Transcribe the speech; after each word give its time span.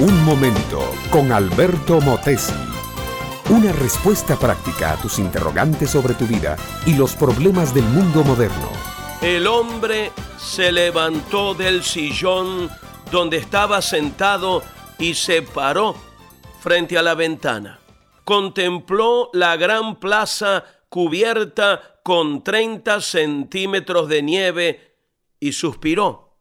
Un 0.00 0.24
momento 0.24 0.94
con 1.10 1.32
Alberto 1.32 2.00
Motesi. 2.00 2.54
Una 3.50 3.72
respuesta 3.72 4.36
práctica 4.36 4.92
a 4.92 4.96
tus 4.96 5.18
interrogantes 5.18 5.90
sobre 5.90 6.14
tu 6.14 6.24
vida 6.24 6.56
y 6.86 6.94
los 6.94 7.16
problemas 7.16 7.74
del 7.74 7.82
mundo 7.82 8.22
moderno. 8.22 8.70
El 9.20 9.48
hombre 9.48 10.12
se 10.38 10.70
levantó 10.70 11.52
del 11.52 11.82
sillón 11.82 12.70
donde 13.10 13.38
estaba 13.38 13.82
sentado 13.82 14.62
y 15.00 15.14
se 15.14 15.42
paró 15.42 15.96
frente 16.60 16.96
a 16.96 17.02
la 17.02 17.16
ventana. 17.16 17.80
Contempló 18.22 19.30
la 19.32 19.56
gran 19.56 19.98
plaza 19.98 20.64
cubierta 20.88 21.98
con 22.04 22.44
30 22.44 23.00
centímetros 23.00 24.08
de 24.08 24.22
nieve 24.22 24.94
y 25.40 25.50
suspiró. 25.50 26.36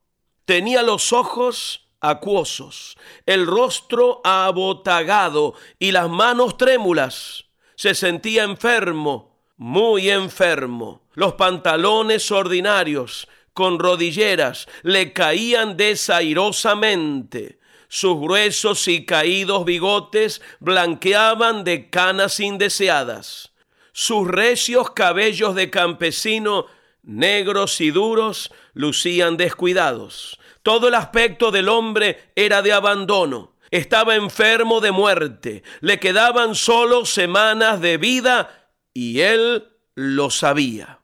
Tenía 0.45 0.83
los 0.83 1.11
ojos 1.11 1.86
acuosos, 2.09 2.97
el 3.25 3.45
rostro 3.45 4.21
abotagado 4.23 5.53
y 5.79 5.91
las 5.91 6.09
manos 6.09 6.57
trémulas. 6.57 7.45
Se 7.75 7.93
sentía 7.93 8.43
enfermo, 8.43 9.37
muy 9.57 10.09
enfermo. 10.09 11.01
Los 11.13 11.33
pantalones 11.33 12.31
ordinarios, 12.31 13.27
con 13.53 13.79
rodilleras, 13.79 14.67
le 14.83 15.13
caían 15.13 15.77
desairosamente. 15.77 17.57
Sus 17.89 18.19
gruesos 18.19 18.87
y 18.87 19.05
caídos 19.05 19.65
bigotes 19.65 20.41
blanqueaban 20.59 21.63
de 21.63 21.89
canas 21.89 22.39
indeseadas. 22.39 23.53
Sus 23.93 24.27
recios 24.27 24.91
cabellos 24.91 25.55
de 25.55 25.69
campesino, 25.69 26.67
negros 27.01 27.81
y 27.81 27.89
duros, 27.89 28.51
lucían 28.73 29.37
descuidados. 29.37 30.39
Todo 30.67 30.89
el 30.89 30.95
aspecto 30.95 31.49
del 31.49 31.69
hombre 31.69 32.31
era 32.35 32.61
de 32.61 32.73
abandono. 32.73 33.55
Estaba 33.71 34.15
enfermo 34.15 34.81
de 34.81 34.91
muerte. 34.91 35.63
Le 35.79 35.97
quedaban 35.97 36.55
solo 36.55 37.05
semanas 37.05 37.79
de 37.79 37.95
vida 37.95 38.69
y 38.93 39.21
él 39.21 39.65
lo 39.95 40.29
sabía. 40.29 40.99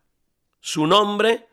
Su 0.60 0.86
nombre, 0.86 1.48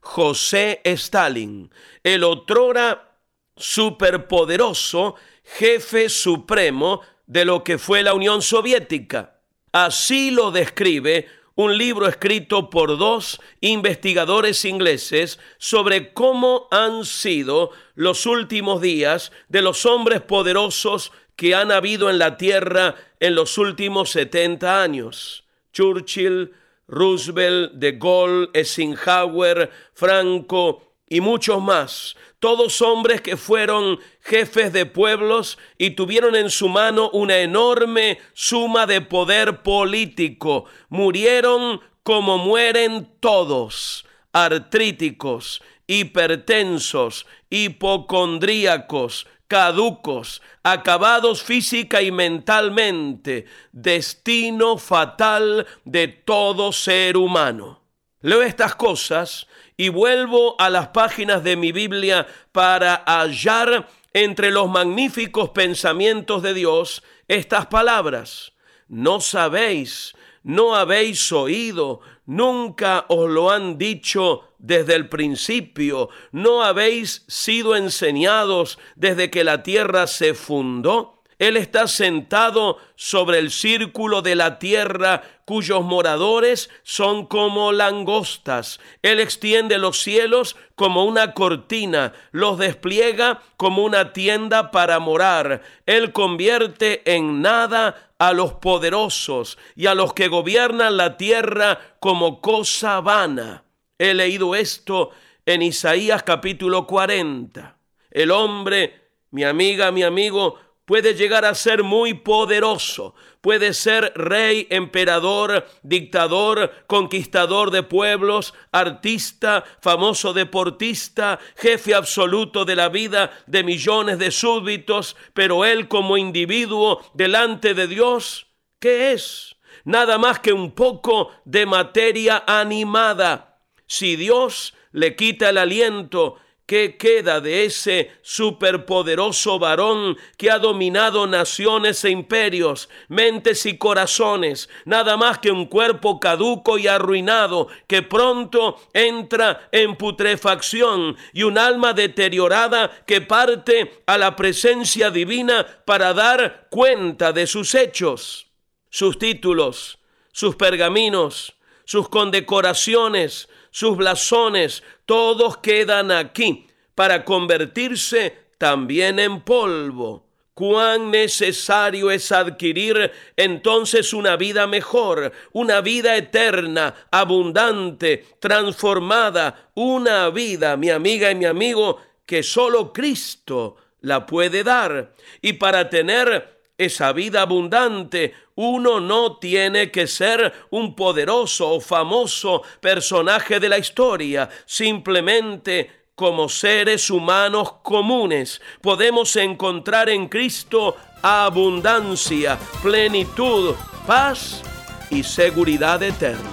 José 0.00 0.80
Stalin, 0.82 1.72
el 2.02 2.24
otrora 2.24 3.20
superpoderoso 3.56 5.14
jefe 5.44 6.08
supremo 6.08 7.00
de 7.28 7.44
lo 7.44 7.62
que 7.62 7.78
fue 7.78 8.02
la 8.02 8.14
Unión 8.14 8.42
Soviética. 8.42 9.38
Así 9.70 10.32
lo 10.32 10.50
describe 10.50 11.28
un 11.54 11.76
libro 11.76 12.06
escrito 12.06 12.70
por 12.70 12.98
dos 12.98 13.40
investigadores 13.60 14.64
ingleses 14.64 15.38
sobre 15.58 16.12
cómo 16.12 16.68
han 16.70 17.04
sido 17.04 17.70
los 17.94 18.26
últimos 18.26 18.80
días 18.80 19.32
de 19.48 19.62
los 19.62 19.84
hombres 19.84 20.20
poderosos 20.20 21.12
que 21.36 21.54
han 21.54 21.72
habido 21.72 22.10
en 22.10 22.18
la 22.18 22.36
Tierra 22.36 22.94
en 23.20 23.34
los 23.34 23.58
últimos 23.58 24.10
70 24.10 24.82
años. 24.82 25.44
Churchill, 25.72 26.52
Roosevelt, 26.88 27.72
De 27.72 27.92
Gaulle, 27.92 28.50
Eisenhower, 28.52 29.70
Franco 29.94 30.91
y 31.08 31.20
muchos 31.20 31.60
más 31.62 32.16
todos 32.42 32.82
hombres 32.82 33.20
que 33.20 33.36
fueron 33.36 34.00
jefes 34.20 34.72
de 34.72 34.84
pueblos 34.84 35.58
y 35.78 35.90
tuvieron 35.90 36.34
en 36.34 36.50
su 36.50 36.68
mano 36.68 37.08
una 37.10 37.38
enorme 37.38 38.18
suma 38.32 38.84
de 38.84 39.00
poder 39.00 39.62
político. 39.62 40.64
Murieron 40.88 41.80
como 42.02 42.38
mueren 42.38 43.08
todos, 43.20 44.04
artríticos, 44.32 45.62
hipertensos, 45.86 47.26
hipocondríacos, 47.48 49.28
caducos, 49.46 50.42
acabados 50.64 51.44
física 51.44 52.02
y 52.02 52.10
mentalmente, 52.10 53.44
destino 53.70 54.78
fatal 54.78 55.64
de 55.84 56.08
todo 56.08 56.72
ser 56.72 57.16
humano. 57.16 57.81
Leo 58.22 58.42
estas 58.42 58.76
cosas 58.76 59.48
y 59.76 59.88
vuelvo 59.88 60.54
a 60.60 60.70
las 60.70 60.88
páginas 60.88 61.42
de 61.42 61.56
mi 61.56 61.72
Biblia 61.72 62.26
para 62.52 63.02
hallar 63.04 63.88
entre 64.12 64.50
los 64.50 64.68
magníficos 64.68 65.50
pensamientos 65.50 66.42
de 66.42 66.54
Dios 66.54 67.02
estas 67.28 67.66
palabras. 67.66 68.52
No 68.88 69.20
sabéis, 69.20 70.14
no 70.42 70.76
habéis 70.76 71.32
oído, 71.32 72.00
nunca 72.26 73.06
os 73.08 73.28
lo 73.28 73.50
han 73.50 73.78
dicho 73.78 74.48
desde 74.58 74.94
el 74.94 75.08
principio, 75.08 76.08
no 76.30 76.62
habéis 76.62 77.24
sido 77.26 77.74
enseñados 77.74 78.78
desde 78.94 79.30
que 79.30 79.44
la 79.44 79.62
tierra 79.62 80.06
se 80.06 80.34
fundó. 80.34 81.21
Él 81.42 81.56
está 81.56 81.88
sentado 81.88 82.78
sobre 82.94 83.40
el 83.40 83.50
círculo 83.50 84.22
de 84.22 84.36
la 84.36 84.60
tierra 84.60 85.24
cuyos 85.44 85.82
moradores 85.82 86.70
son 86.84 87.26
como 87.26 87.72
langostas. 87.72 88.78
Él 89.02 89.18
extiende 89.18 89.78
los 89.78 90.00
cielos 90.00 90.54
como 90.76 91.04
una 91.04 91.34
cortina, 91.34 92.12
los 92.30 92.58
despliega 92.58 93.42
como 93.56 93.82
una 93.82 94.12
tienda 94.12 94.70
para 94.70 95.00
morar. 95.00 95.62
Él 95.84 96.12
convierte 96.12 97.02
en 97.12 97.42
nada 97.42 98.12
a 98.20 98.32
los 98.32 98.52
poderosos 98.52 99.58
y 99.74 99.86
a 99.86 99.96
los 99.96 100.14
que 100.14 100.28
gobiernan 100.28 100.96
la 100.96 101.16
tierra 101.16 101.96
como 101.98 102.40
cosa 102.40 103.00
vana. 103.00 103.64
He 103.98 104.14
leído 104.14 104.54
esto 104.54 105.10
en 105.44 105.62
Isaías 105.62 106.22
capítulo 106.22 106.86
40. 106.86 107.78
El 108.12 108.30
hombre, 108.30 109.10
mi 109.32 109.42
amiga, 109.42 109.90
mi 109.90 110.04
amigo, 110.04 110.56
puede 110.92 111.14
llegar 111.14 111.46
a 111.46 111.54
ser 111.54 111.82
muy 111.82 112.12
poderoso, 112.12 113.14
puede 113.40 113.72
ser 113.72 114.12
rey, 114.14 114.66
emperador, 114.68 115.66
dictador, 115.82 116.70
conquistador 116.86 117.70
de 117.70 117.82
pueblos, 117.82 118.52
artista, 118.72 119.64
famoso 119.80 120.34
deportista, 120.34 121.40
jefe 121.56 121.94
absoluto 121.94 122.66
de 122.66 122.76
la 122.76 122.90
vida 122.90 123.30
de 123.46 123.64
millones 123.64 124.18
de 124.18 124.30
súbditos, 124.30 125.16
pero 125.32 125.64
él 125.64 125.88
como 125.88 126.18
individuo 126.18 127.00
delante 127.14 127.72
de 127.72 127.86
Dios, 127.86 128.48
¿qué 128.78 129.12
es? 129.12 129.56
Nada 129.86 130.18
más 130.18 130.40
que 130.40 130.52
un 130.52 130.72
poco 130.72 131.30
de 131.46 131.64
materia 131.64 132.44
animada. 132.46 133.62
Si 133.86 134.14
Dios 134.16 134.74
le 134.90 135.16
quita 135.16 135.48
el 135.48 135.56
aliento 135.56 136.36
¿Qué 136.66 136.96
queda 136.96 137.40
de 137.40 137.64
ese 137.64 138.12
superpoderoso 138.22 139.58
varón 139.58 140.16
que 140.38 140.50
ha 140.50 140.58
dominado 140.58 141.26
naciones 141.26 142.04
e 142.04 142.10
imperios, 142.10 142.88
mentes 143.08 143.66
y 143.66 143.76
corazones? 143.76 144.68
Nada 144.84 145.16
más 145.16 145.38
que 145.38 145.50
un 145.50 145.66
cuerpo 145.66 146.20
caduco 146.20 146.78
y 146.78 146.86
arruinado 146.86 147.66
que 147.88 148.02
pronto 148.02 148.80
entra 148.94 149.68
en 149.72 149.96
putrefacción 149.96 151.16
y 151.32 151.42
un 151.42 151.58
alma 151.58 151.92
deteriorada 151.94 152.90
que 153.06 153.20
parte 153.20 154.02
a 154.06 154.16
la 154.16 154.36
presencia 154.36 155.10
divina 155.10 155.66
para 155.84 156.14
dar 156.14 156.68
cuenta 156.70 157.32
de 157.32 157.48
sus 157.48 157.74
hechos, 157.74 158.46
sus 158.88 159.18
títulos, 159.18 159.98
sus 160.30 160.54
pergaminos, 160.54 161.54
sus 161.84 162.08
condecoraciones, 162.08 163.48
sus 163.70 163.96
blasones, 163.96 164.82
todos 165.06 165.58
quedan 165.58 166.10
aquí 166.10 166.66
para 166.94 167.24
convertirse 167.24 168.36
también 168.58 169.18
en 169.18 169.40
polvo. 169.40 170.26
Cuán 170.54 171.10
necesario 171.10 172.10
es 172.10 172.30
adquirir 172.30 173.10
entonces 173.36 174.12
una 174.12 174.36
vida 174.36 174.66
mejor, 174.66 175.32
una 175.52 175.80
vida 175.80 176.14
eterna, 176.16 176.94
abundante, 177.10 178.26
transformada, 178.38 179.70
una 179.74 180.28
vida, 180.28 180.76
mi 180.76 180.90
amiga 180.90 181.30
y 181.30 181.34
mi 181.34 181.46
amigo, 181.46 181.98
que 182.26 182.42
solo 182.42 182.92
Cristo 182.92 183.76
la 184.02 184.26
puede 184.26 184.62
dar. 184.62 185.14
Y 185.40 185.54
para 185.54 185.88
tener 185.88 186.61
esa 186.84 187.12
vida 187.12 187.42
abundante, 187.42 188.34
uno 188.54 189.00
no 189.00 189.38
tiene 189.38 189.90
que 189.90 190.06
ser 190.06 190.52
un 190.70 190.94
poderoso 190.94 191.70
o 191.70 191.80
famoso 191.80 192.62
personaje 192.80 193.60
de 193.60 193.68
la 193.68 193.78
historia, 193.78 194.48
simplemente 194.66 196.02
como 196.14 196.48
seres 196.48 197.10
humanos 197.10 197.72
comunes 197.82 198.60
podemos 198.80 199.34
encontrar 199.36 200.08
en 200.08 200.28
Cristo 200.28 200.96
abundancia, 201.22 202.58
plenitud, 202.82 203.74
paz 204.06 204.62
y 205.10 205.22
seguridad 205.22 206.02
eterna. 206.02 206.50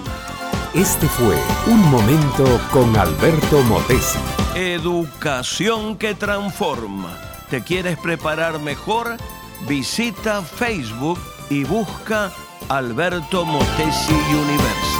Este 0.74 1.06
fue 1.08 1.36
Un 1.66 1.90
Momento 1.90 2.44
con 2.72 2.96
Alberto 2.96 3.60
Motesi. 3.62 4.18
Educación 4.54 5.98
que 5.98 6.14
transforma. 6.14 7.18
¿Te 7.50 7.62
quieres 7.62 7.98
preparar 7.98 8.60
mejor? 8.60 9.16
Visita 9.66 10.42
Facebook 10.42 11.18
y 11.48 11.64
busca 11.64 12.32
Alberto 12.68 13.44
Motesi 13.44 14.12
University. 14.12 14.99